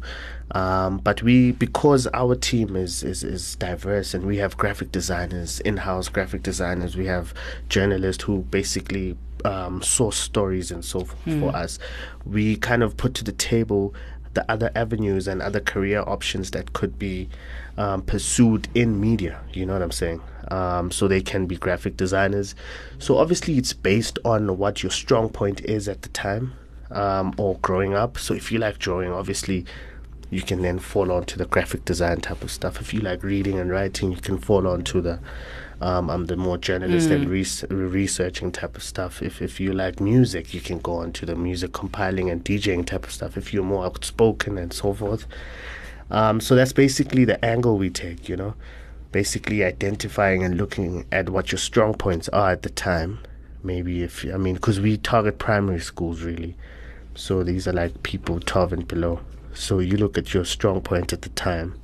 Um, 0.52 0.98
but 0.98 1.22
we, 1.22 1.52
because 1.52 2.06
our 2.14 2.36
team 2.36 2.76
is, 2.76 3.02
is 3.02 3.24
is 3.24 3.56
diverse 3.56 4.14
and 4.14 4.24
we 4.24 4.36
have 4.36 4.56
graphic 4.56 4.92
designers, 4.92 5.58
in-house 5.60 6.08
graphic 6.08 6.42
designers, 6.44 6.96
we 6.96 7.06
have 7.06 7.34
journalists 7.68 8.22
who 8.24 8.42
basically 8.42 9.16
um, 9.44 9.82
source 9.82 10.16
stories 10.16 10.70
and 10.70 10.84
so 10.84 11.00
forth 11.00 11.20
Hmm. 11.24 11.40
for 11.40 11.54
us. 11.56 11.78
We 12.24 12.56
kind 12.56 12.82
of 12.82 12.96
put 12.96 13.14
to 13.14 13.24
the 13.24 13.32
table 13.32 13.92
the 14.36 14.48
other 14.50 14.70
avenues 14.76 15.26
and 15.26 15.42
other 15.42 15.58
career 15.58 16.04
options 16.06 16.52
that 16.52 16.74
could 16.74 16.98
be 16.98 17.28
um, 17.76 18.02
pursued 18.02 18.68
in 18.74 19.00
media. 19.00 19.40
You 19.52 19.66
know 19.66 19.72
what 19.72 19.82
I'm 19.82 19.90
saying? 19.90 20.20
Um, 20.50 20.92
so 20.92 21.08
they 21.08 21.22
can 21.22 21.46
be 21.46 21.56
graphic 21.56 21.96
designers. 21.96 22.54
So 23.00 23.16
obviously, 23.16 23.58
it's 23.58 23.72
based 23.72 24.20
on 24.24 24.58
what 24.58 24.82
your 24.82 24.92
strong 24.92 25.30
point 25.30 25.62
is 25.62 25.88
at 25.88 26.02
the 26.02 26.10
time 26.10 26.52
um, 26.90 27.34
or 27.38 27.58
growing 27.62 27.94
up. 27.94 28.18
So 28.18 28.34
if 28.34 28.52
you 28.52 28.60
like 28.60 28.78
drawing, 28.78 29.10
obviously. 29.10 29.66
You 30.28 30.42
can 30.42 30.60
then 30.60 30.80
fall 30.80 31.12
onto 31.12 31.36
the 31.36 31.44
graphic 31.46 31.84
design 31.84 32.20
type 32.20 32.42
of 32.42 32.50
stuff. 32.50 32.80
If 32.80 32.92
you 32.92 32.98
like 32.98 33.22
reading 33.22 33.60
and 33.60 33.70
writing, 33.70 34.10
you 34.10 34.16
can 34.16 34.38
fall 34.38 34.66
onto 34.66 35.00
the 35.00 35.20
um, 35.80 36.09
um 36.11 36.26
the 36.26 36.37
more 36.37 36.56
journalist 36.59 37.11
and 37.11 37.28
res- 37.28 37.64
researching 37.71 38.50
type 38.52 38.76
of 38.76 38.83
stuff. 38.83 39.23
If 39.23 39.42
if 39.42 39.61
you 39.61 39.73
like 39.73 40.00
music, 40.00 40.54
you 40.54 40.61
can 40.61 40.78
go 40.78 40.97
on 40.97 41.12
to 41.12 41.26
the 41.26 41.37
music 41.37 41.73
compiling 41.73 42.30
and 42.30 42.45
DJing 42.45 42.87
type 42.87 43.04
of 43.04 43.12
stuff. 43.12 43.37
If 43.37 43.52
you're 43.52 43.64
more 43.64 43.85
outspoken 43.85 44.59
and 44.59 44.73
so 44.73 44.95
forth. 44.95 45.26
Um, 46.11 46.40
so 46.40 46.54
that's 46.54 46.73
basically 46.73 47.25
the 47.25 47.45
angle 47.45 47.78
we 47.78 47.90
take, 47.90 48.28
you 48.28 48.37
know, 48.37 48.54
basically 49.11 49.64
identifying 49.64 50.45
and 50.45 50.56
looking 50.56 51.04
at 51.11 51.30
what 51.30 51.50
your 51.50 51.59
strong 51.59 51.95
points 51.95 52.28
are 52.28 52.52
at 52.52 52.62
the 52.62 52.71
time. 52.71 53.18
Maybe 53.62 54.02
if 54.02 54.25
I 54.33 54.37
mean, 54.37 54.54
because 54.54 54.78
we 54.80 54.97
target 54.97 55.38
primary 55.38 55.80
schools 55.80 56.23
really, 56.23 56.56
so 57.14 57.42
these 57.42 57.66
are 57.66 57.73
like 57.73 58.02
people 58.02 58.40
12 58.40 58.73
and 58.73 58.88
below. 58.88 59.21
So 59.52 59.80
you 59.80 59.97
look 59.97 60.16
at 60.16 60.33
your 60.35 60.45
strong 60.45 60.80
point 60.80 61.12
at 61.12 61.23
the 61.23 61.30
time, 61.30 61.80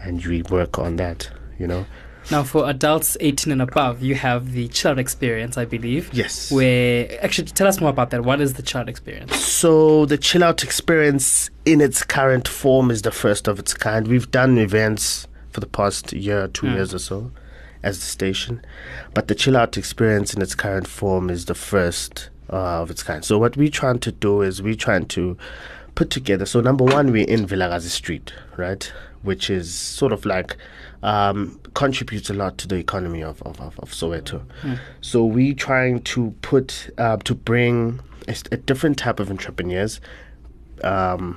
and 0.00 0.24
you 0.24 0.44
work 0.50 0.78
on 0.78 0.96
that, 0.96 1.30
you 1.58 1.66
know. 1.66 1.84
Now, 2.30 2.44
for 2.44 2.68
adults 2.70 3.16
18 3.20 3.52
and 3.52 3.60
above, 3.60 4.02
you 4.02 4.14
have 4.14 4.52
the 4.52 4.68
chill 4.68 4.92
out 4.92 4.98
experience, 4.98 5.58
I 5.58 5.64
believe. 5.64 6.08
Yes. 6.14 6.50
Where 6.52 7.22
actually, 7.22 7.48
tell 7.48 7.66
us 7.66 7.80
more 7.80 7.90
about 7.90 8.10
that. 8.10 8.24
What 8.24 8.40
is 8.40 8.54
the 8.54 8.62
chill 8.62 8.80
out 8.82 8.88
experience? 8.88 9.36
So 9.36 10.06
the 10.06 10.16
chill 10.18 10.44
out 10.44 10.62
experience 10.62 11.50
in 11.66 11.80
its 11.80 12.02
current 12.02 12.46
form 12.48 12.90
is 12.90 13.02
the 13.02 13.10
first 13.10 13.48
of 13.48 13.58
its 13.58 13.74
kind. 13.74 14.06
We've 14.08 14.30
done 14.30 14.56
events 14.58 15.26
for 15.50 15.60
the 15.60 15.66
past 15.66 16.12
year, 16.12 16.48
two 16.48 16.66
Mm. 16.68 16.74
years 16.74 16.94
or 16.94 16.98
so, 16.98 17.32
as 17.82 17.98
the 17.98 18.06
station, 18.06 18.64
but 19.12 19.28
the 19.28 19.34
chill 19.34 19.56
out 19.56 19.76
experience 19.76 20.32
in 20.32 20.40
its 20.40 20.54
current 20.54 20.86
form 20.86 21.28
is 21.28 21.46
the 21.46 21.54
first 21.54 22.30
uh, 22.50 22.82
of 22.82 22.90
its 22.90 23.02
kind. 23.02 23.24
So 23.24 23.38
what 23.38 23.56
we're 23.56 23.68
trying 23.70 23.98
to 24.00 24.12
do 24.12 24.42
is 24.42 24.62
we're 24.62 24.74
trying 24.74 25.06
to 25.06 25.36
put 25.94 26.10
together. 26.10 26.46
So 26.46 26.60
number 26.60 26.84
one, 26.84 27.10
we're 27.10 27.26
in 27.26 27.46
Vilakazi 27.46 27.88
Street, 27.88 28.32
right, 28.56 28.90
which 29.22 29.50
is 29.50 29.72
sort 29.74 30.12
of 30.12 30.24
like 30.24 30.56
um, 31.02 31.58
contributes 31.74 32.30
a 32.30 32.34
lot 32.34 32.58
to 32.58 32.68
the 32.68 32.76
economy 32.76 33.22
of 33.22 33.42
of, 33.42 33.60
of, 33.60 33.78
of 33.80 33.90
Soweto. 33.90 34.42
So 35.00 35.24
we 35.24 35.54
trying 35.54 36.02
to 36.02 36.34
put 36.42 36.90
uh, 36.98 37.16
to 37.18 37.34
bring 37.34 38.00
a 38.28 38.56
different 38.56 38.98
type 38.98 39.20
of 39.20 39.30
entrepreneurs, 39.30 40.00
um, 40.84 41.36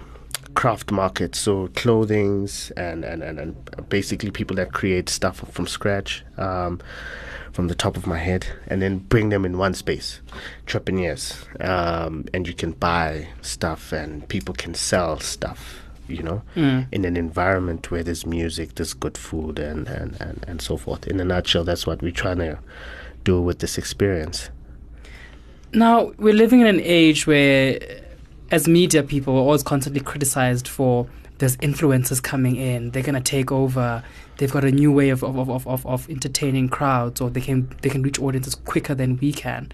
craft 0.54 0.92
markets, 0.92 1.40
so 1.40 1.68
clothings 1.70 2.72
and, 2.78 3.04
and, 3.04 3.24
and, 3.24 3.40
and 3.40 3.90
basically 3.90 4.32
people 4.32 4.56
that 4.56 4.72
create 4.72 5.10
stuff 5.10 5.44
from 5.52 5.68
scratch. 5.68 6.24
Um, 6.38 6.80
from 7.52 7.70
the 7.70 7.76
top 7.76 7.96
of 7.96 8.06
my 8.06 8.18
head, 8.18 8.46
and 8.68 8.82
then 8.82 8.98
bring 8.98 9.30
them 9.30 9.46
in 9.46 9.58
one 9.58 9.74
space, 9.74 10.20
entrepreneurs, 10.64 11.46
um, 11.62 12.26
and 12.34 12.50
you 12.50 12.54
can 12.54 12.74
buy 12.74 13.30
stuff, 13.42 13.94
and 13.94 14.28
people 14.28 14.54
can 14.54 14.74
sell 14.74 15.22
stuff, 15.22 15.80
you 16.08 16.22
know, 16.24 16.42
Mm. 16.56 16.88
in 16.92 17.06
an 17.06 17.18
environment 17.18 17.90
where 17.92 18.04
there's 18.04 18.26
music, 18.26 18.76
there's 18.76 18.94
good 18.94 19.18
food, 19.18 19.60
and, 19.60 19.88
and, 19.88 20.16
and, 20.22 20.44
and 20.48 20.62
so 20.62 20.78
forth. 20.78 21.08
In 21.08 21.20
a 21.20 21.26
nutshell, 21.26 21.64
that's 21.64 21.86
what 21.88 22.02
we're 22.02 22.12
trying 22.12 22.38
to 22.38 22.60
do 23.24 23.42
with 23.42 23.60
this 23.60 23.78
experience. 23.78 24.50
Now, 25.74 26.12
we're 26.18 26.34
living 26.34 26.62
in 26.62 26.68
an 26.68 26.80
age 26.82 27.28
where, 27.28 27.80
as 28.52 28.68
media 28.68 29.04
people, 29.04 29.34
we're 29.34 29.42
always 29.42 29.64
constantly 29.64 30.00
criticized 30.02 30.68
for 30.68 31.08
there's 31.40 31.58
influencers 31.58 32.24
coming 32.24 32.56
in, 32.56 32.92
they're 32.92 33.04
going 33.04 33.16
to 33.16 33.20
take 33.22 33.52
over, 33.52 34.02
they've 34.38 34.52
got 34.54 34.64
a 34.64 34.72
new 34.72 34.90
way 34.92 35.10
of, 35.10 35.22
of, 35.22 35.38
of, 35.50 35.68
of, 35.68 35.86
of 35.86 36.10
entertaining 36.10 36.70
crowds, 36.70 37.20
or 37.20 37.30
they 37.30 37.42
can, 37.42 37.68
they 37.82 37.90
can 37.90 38.02
reach 38.02 38.20
audiences 38.22 38.56
quicker 38.56 38.96
than 38.96 39.18
we 39.18 39.34
can. 39.34 39.70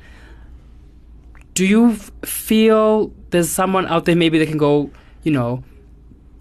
Do 1.53 1.65
you 1.67 1.95
feel 2.25 3.11
there's 3.29 3.50
someone 3.50 3.85
out 3.88 4.05
there 4.05 4.15
maybe 4.15 4.39
they 4.39 4.45
can 4.47 4.57
go, 4.57 4.89
you 5.21 5.31
know, 5.31 5.63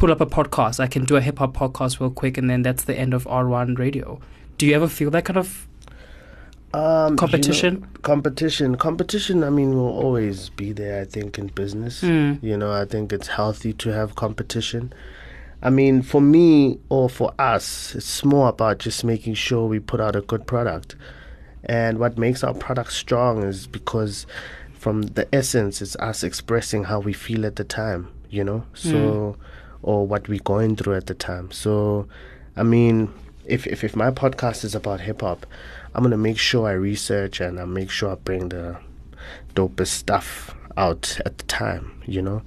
put 0.00 0.10
up 0.10 0.20
a 0.20 0.26
podcast? 0.26 0.80
I 0.80 0.86
can 0.86 1.04
do 1.04 1.16
a 1.16 1.20
hip 1.20 1.38
hop 1.38 1.52
podcast 1.54 2.00
real 2.00 2.10
quick, 2.10 2.38
and 2.38 2.48
then 2.50 2.62
that's 2.62 2.84
the 2.84 2.96
end 2.98 3.12
of 3.14 3.24
R1 3.24 3.78
radio. 3.78 4.18
Do 4.58 4.66
you 4.66 4.74
ever 4.74 4.88
feel 4.88 5.10
that 5.10 5.24
kind 5.24 5.36
of 5.38 5.66
Um, 6.72 6.82
you 6.82 7.10
know, 7.10 7.16
competition? 7.16 7.86
competition 8.02 8.76
competition 8.76 9.42
i 9.42 9.50
mean 9.50 9.70
will 9.74 9.94
always 10.04 10.50
be 10.50 10.68
there 10.72 11.00
i 11.02 11.04
think 11.04 11.36
in 11.36 11.48
business 11.48 11.94
Mm. 12.00 12.40
you 12.48 12.56
know 12.56 12.70
i 12.82 12.84
think 12.92 13.12
it's 13.12 13.26
healthy 13.38 13.72
to 13.82 13.88
have 13.98 14.14
competition 14.14 14.92
i 15.62 15.68
mean 15.78 16.00
for 16.12 16.20
me 16.20 16.78
or 16.88 17.10
for 17.10 17.32
us 17.40 17.94
it's 17.96 18.24
more 18.24 18.48
about 18.54 18.78
just 18.78 19.02
making 19.04 19.34
sure 19.34 19.66
we 19.66 19.80
put 19.80 20.00
out 20.00 20.14
a 20.14 20.20
good 20.32 20.46
product 20.46 20.94
and 21.64 21.98
what 21.98 22.16
makes 22.16 22.44
our 22.44 22.54
product 22.54 22.92
strong 22.92 23.42
is 23.42 23.66
because 23.66 24.24
from 24.72 25.02
the 25.18 25.26
essence 25.34 25.82
it's 25.82 25.96
us 25.96 26.22
expressing 26.22 26.84
how 26.84 27.00
we 27.00 27.12
feel 27.12 27.44
at 27.44 27.56
the 27.56 27.64
time 27.64 28.06
you 28.30 28.44
know 28.44 28.62
so 28.74 29.36
or 29.82 30.06
what 30.06 30.28
we're 30.28 30.40
going 30.40 30.76
through 30.76 30.94
at 30.94 31.06
the 31.06 31.14
time. 31.14 31.50
So 31.50 32.06
i 32.56 32.62
mean 32.62 33.12
if 33.46 33.66
if, 33.66 33.82
if 33.84 33.96
my 33.96 34.10
podcast 34.10 34.64
is 34.64 34.74
about 34.74 35.00
hip 35.00 35.22
hop 35.22 35.46
i'm 35.94 36.02
gonna 36.02 36.16
make 36.16 36.38
sure 36.38 36.68
i 36.68 36.72
research 36.72 37.40
and 37.40 37.58
i 37.58 37.64
make 37.64 37.90
sure 37.90 38.12
i 38.12 38.14
bring 38.14 38.48
the 38.48 38.76
dopest 39.54 39.88
stuff 39.88 40.54
out 40.76 41.18
at 41.24 41.38
the 41.38 41.44
time 41.44 42.02
you 42.06 42.22
know? 42.22 42.42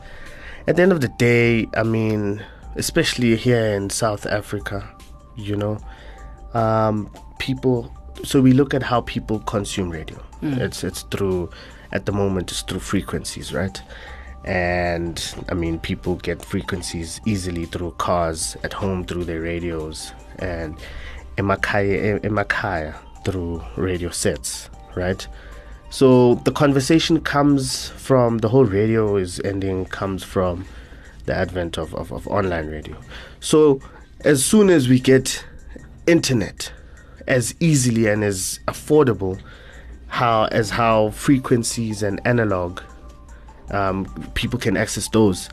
at 0.68 0.76
the 0.76 0.82
end 0.82 0.92
of 0.92 1.02
the 1.02 1.10
day, 1.10 1.68
I 1.76 1.84
mean, 1.84 2.44
especially 2.76 3.36
here 3.36 3.66
in 3.66 3.90
South 3.90 4.26
Africa, 4.26 4.88
you 5.36 5.56
know, 5.56 5.78
um, 6.54 7.12
people. 7.40 7.94
So 8.24 8.42
we 8.42 8.54
look 8.54 8.74
at 8.74 8.84
how 8.84 9.02
people 9.02 9.40
consume 9.40 9.90
radio. 9.90 10.22
It's 10.42 10.84
it's 10.84 11.04
through, 11.04 11.50
at 11.94 12.06
the 12.06 12.12
moment, 12.12 12.52
it's 12.52 12.62
through 12.62 12.82
frequencies, 12.82 13.54
right? 13.54 13.82
And 14.44 15.24
I 15.48 15.54
mean, 15.54 15.80
people 15.80 16.16
get 16.16 16.44
frequencies 16.44 17.22
easily 17.26 17.66
through 17.66 17.92
cars, 17.92 18.58
at 18.64 18.74
home 18.74 19.06
through 19.06 19.24
their 19.24 19.40
radios, 19.40 20.12
and 20.40 20.78
emakaya, 21.38 22.20
emakaya 22.20 22.94
through 23.26 23.64
radio 23.76 24.10
sets, 24.10 24.70
right? 24.96 25.28
So 25.90 26.36
the 26.36 26.52
conversation 26.52 27.22
comes 27.22 27.90
from 27.90 28.40
the 28.40 28.50
whole 28.50 28.66
radio 28.66 29.16
is 29.16 29.40
ending 29.42 29.86
comes 29.86 30.24
from 30.24 30.66
the 31.26 31.36
advent 31.36 31.78
of, 31.78 31.94
of, 31.94 32.12
of 32.12 32.28
online 32.28 32.68
radio. 32.68 32.98
So 33.40 33.80
as 34.26 34.44
soon 34.44 34.70
as 34.70 34.88
we 34.88 35.00
get 35.00 35.46
internet 36.08 36.72
as 37.28 37.56
easily 37.60 38.08
and 38.08 38.24
as 38.24 38.60
affordable 38.68 39.40
how 40.08 40.46
as 40.46 40.70
how 40.70 41.10
frequencies 41.12 42.04
and 42.04 42.20
analog 42.26 42.82
um, 43.72 44.06
people 44.34 44.60
can 44.60 44.76
access 44.78 45.08
those 45.10 45.50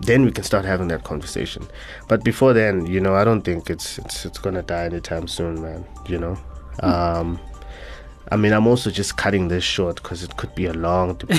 then 0.00 0.24
we 0.24 0.32
can 0.32 0.42
start 0.42 0.64
having 0.64 0.88
that 0.88 1.04
conversation 1.04 1.64
but 2.08 2.24
before 2.24 2.52
then 2.52 2.84
you 2.86 3.00
know 3.00 3.14
i 3.14 3.24
don't 3.24 3.42
think 3.42 3.70
it's 3.70 3.98
it's 3.98 4.26
it's 4.26 4.38
gonna 4.38 4.62
die 4.62 4.84
anytime 4.84 5.28
soon 5.28 5.62
man 5.62 5.84
you 6.08 6.18
know 6.18 6.36
um 6.80 7.38
i 8.30 8.36
mean 8.36 8.52
i'm 8.52 8.66
also 8.66 8.90
just 8.90 9.16
cutting 9.16 9.48
this 9.48 9.64
short 9.64 9.96
because 9.96 10.22
it 10.22 10.36
could 10.36 10.54
be 10.54 10.66
a 10.66 10.72
long 10.72 11.14
debate 11.14 11.38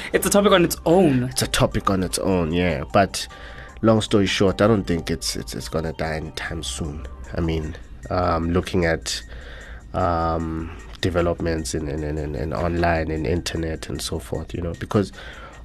it's 0.12 0.26
a 0.26 0.30
topic 0.30 0.52
on 0.52 0.64
its 0.64 0.76
own. 0.86 1.24
it's 1.24 1.42
a 1.42 1.46
topic 1.46 1.90
on 1.90 2.02
its 2.02 2.18
own 2.18 2.52
yeah. 2.52 2.84
But 2.92 3.26
long 3.80 4.00
story 4.00 4.26
short 4.26 4.60
i 4.60 4.66
don't 4.66 4.84
think 4.84 5.10
it's 5.10 5.36
it's, 5.36 5.54
it's 5.54 5.68
gonna 5.68 5.92
die 5.92 6.16
anytime 6.16 6.62
soon. 6.62 7.06
I 7.34 7.40
mean 7.40 7.76
um 8.10 8.50
looking 8.52 8.84
at 8.84 9.22
um 9.94 10.76
developments 11.00 11.74
in 11.74 11.88
in, 11.88 12.02
in, 12.02 12.18
in, 12.18 12.34
in 12.34 12.52
online 12.52 13.10
and 13.10 13.26
internet 13.26 13.88
and 13.88 14.02
so 14.02 14.18
forth 14.18 14.52
you 14.52 14.60
know 14.60 14.72
because 14.74 15.12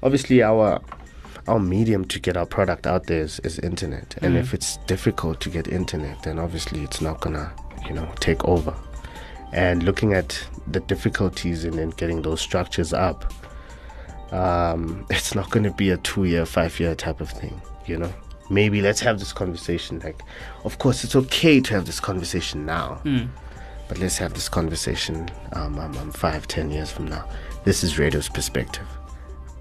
obviously 0.04 0.44
our 0.44 0.80
our 1.48 1.60
medium 1.60 2.06
to 2.06 2.20
get 2.20 2.38
our 2.38 2.46
product 2.46 2.88
out 2.88 3.08
there 3.08 3.20
is, 3.22 3.40
is 3.42 3.60
internet. 3.60 4.16
And 4.22 4.38
if 4.38 4.54
it's 4.54 4.78
difficult 4.88 5.42
to 5.42 5.50
get 5.50 5.68
internet 5.68 6.24
then 6.24 6.40
obviously 6.40 6.84
it's 6.84 7.02
not 7.02 7.20
gonna 7.20 7.52
you 7.88 7.94
know 7.94 8.10
take 8.20 8.44
over. 8.46 8.74
And 9.52 9.84
looking 9.84 10.14
at 10.14 10.44
the 10.68 10.80
difficulties 10.80 11.64
in, 11.64 11.78
in 11.78 11.92
getting 11.92 12.24
those 12.24 12.42
structures 12.42 12.92
up 12.94 13.32
um, 14.32 15.06
it's 15.12 15.36
not 15.36 15.52
going 15.52 15.64
to 15.64 15.72
be 15.72 15.92
a 15.92 15.98
two 15.98 16.24
year 16.24 16.46
five 16.46 16.80
year 16.80 16.96
type 16.96 17.22
of 17.22 17.30
thing 17.30 17.62
you 17.86 17.98
know? 17.98 18.12
Maybe 18.50 18.82
let's 18.82 19.00
have 19.02 19.20
this 19.20 19.34
conversation 19.34 20.00
like 20.00 20.22
of 20.64 20.80
course 20.80 21.04
it's 21.04 21.16
okay 21.16 21.60
to 21.62 21.74
have 21.74 21.86
this 21.86 22.00
conversation 22.00 22.66
now. 22.66 23.02
But 23.88 24.00
let's 24.00 24.18
have 24.18 24.34
this 24.34 24.50
conversation 24.50 25.30
um, 25.52 25.78
um, 25.78 25.96
um, 25.98 26.12
five 26.12 26.48
ten 26.48 26.72
years 26.72 26.92
from 26.92 27.08
now. 27.08 27.28
This 27.64 27.84
is 27.84 28.00
radio's 28.00 28.30
perspective 28.30 28.88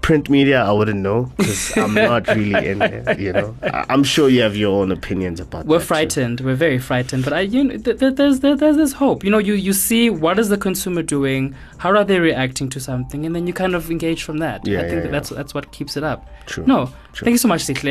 print 0.07 0.29
media 0.29 0.61
i 0.63 0.71
wouldn't 0.77 0.99
know 0.99 1.19
because 1.37 1.77
i'm 1.77 1.93
not 1.93 2.27
really 2.27 2.67
in 2.71 2.81
it 2.81 3.19
you 3.25 3.31
know 3.37 3.55
I- 3.63 3.85
i'm 3.93 4.03
sure 4.03 4.27
you 4.29 4.41
have 4.41 4.55
your 4.63 4.73
own 4.81 4.91
opinions 4.91 5.39
about 5.39 5.65
We're 5.65 5.77
that 5.77 5.83
too. 5.83 5.87
frightened. 5.93 6.41
We're 6.41 6.59
very 6.67 6.77
frightened. 6.89 7.23
But 7.23 7.33
I, 7.33 7.39
you 7.55 7.63
know, 7.63 7.77
th- 7.77 7.99
th- 7.99 8.15
there's 8.19 8.39
there, 8.41 8.55
there's 8.61 8.75
this 8.83 8.93
hope. 9.01 9.23
You 9.23 9.31
know, 9.33 9.37
you 9.49 9.53
you 9.67 9.73
see 9.73 10.03
what 10.25 10.39
is 10.43 10.49
the 10.53 10.57
consumer 10.67 11.03
doing? 11.15 11.55
How 11.83 11.89
are 11.99 12.03
they 12.11 12.19
reacting 12.19 12.67
to 12.75 12.79
something? 12.89 13.25
And 13.25 13.33
then 13.35 13.47
you 13.47 13.53
kind 13.53 13.75
of 13.79 13.89
engage 13.95 14.21
from 14.27 14.37
that. 14.45 14.67
Yeah, 14.67 14.79
I 14.79 14.81
think 14.81 14.91
yeah, 14.93 14.99
that 14.99 15.05
yeah. 15.05 15.11
that's 15.11 15.29
that's 15.39 15.53
what 15.57 15.71
keeps 15.77 15.95
it 15.95 16.03
up. 16.11 16.19
True. 16.51 16.65
No, 16.73 16.79
True. 17.13 17.25
thank 17.25 17.33
you 17.37 17.43
so 17.45 17.47
much. 17.53 17.63
Thank 17.65 17.83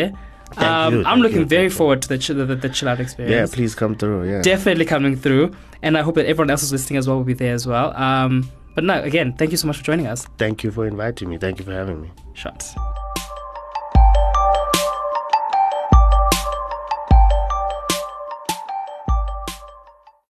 Um, 0.59 0.95
you, 0.95 1.05
I'm 1.11 1.21
looking 1.25 1.39
you, 1.49 1.57
very 1.59 1.71
forward 1.71 2.03
to 2.03 2.09
the, 2.13 2.19
chill, 2.19 2.37
the 2.47 2.55
the 2.65 2.69
chill 2.69 2.89
out 2.93 3.01
experience. 3.01 3.37
yeah 3.51 3.57
please 3.57 3.75
come 3.75 3.95
through 4.01 4.19
yeah 4.31 4.43
Definitely 4.43 4.85
coming 4.95 5.17
through, 5.17 5.45
and 5.85 5.97
I 5.97 6.03
hope 6.07 6.17
that 6.21 6.27
everyone 6.33 6.51
else 6.51 6.61
who's 6.63 6.73
listening 6.77 6.99
as 6.99 7.09
well 7.09 7.17
will 7.17 7.31
be 7.35 7.39
there 7.45 7.55
as 7.55 7.65
well. 7.67 7.89
Um, 7.97 8.51
but 8.75 8.85
no, 8.85 9.03
again, 9.03 9.33
thank 9.35 9.51
you 9.51 9.57
so 9.57 9.67
much 9.67 9.79
for 9.79 9.85
joining 9.85 10.07
us. 10.07 10.27
thank 10.39 10.63
you 10.65 10.71
for 10.71 10.87
inviting 10.87 11.29
me 11.29 11.39
thank 11.39 11.59
you 11.59 11.65
for 11.65 11.73
having 11.73 12.01
me 12.01 12.11
Shots. 12.35 12.75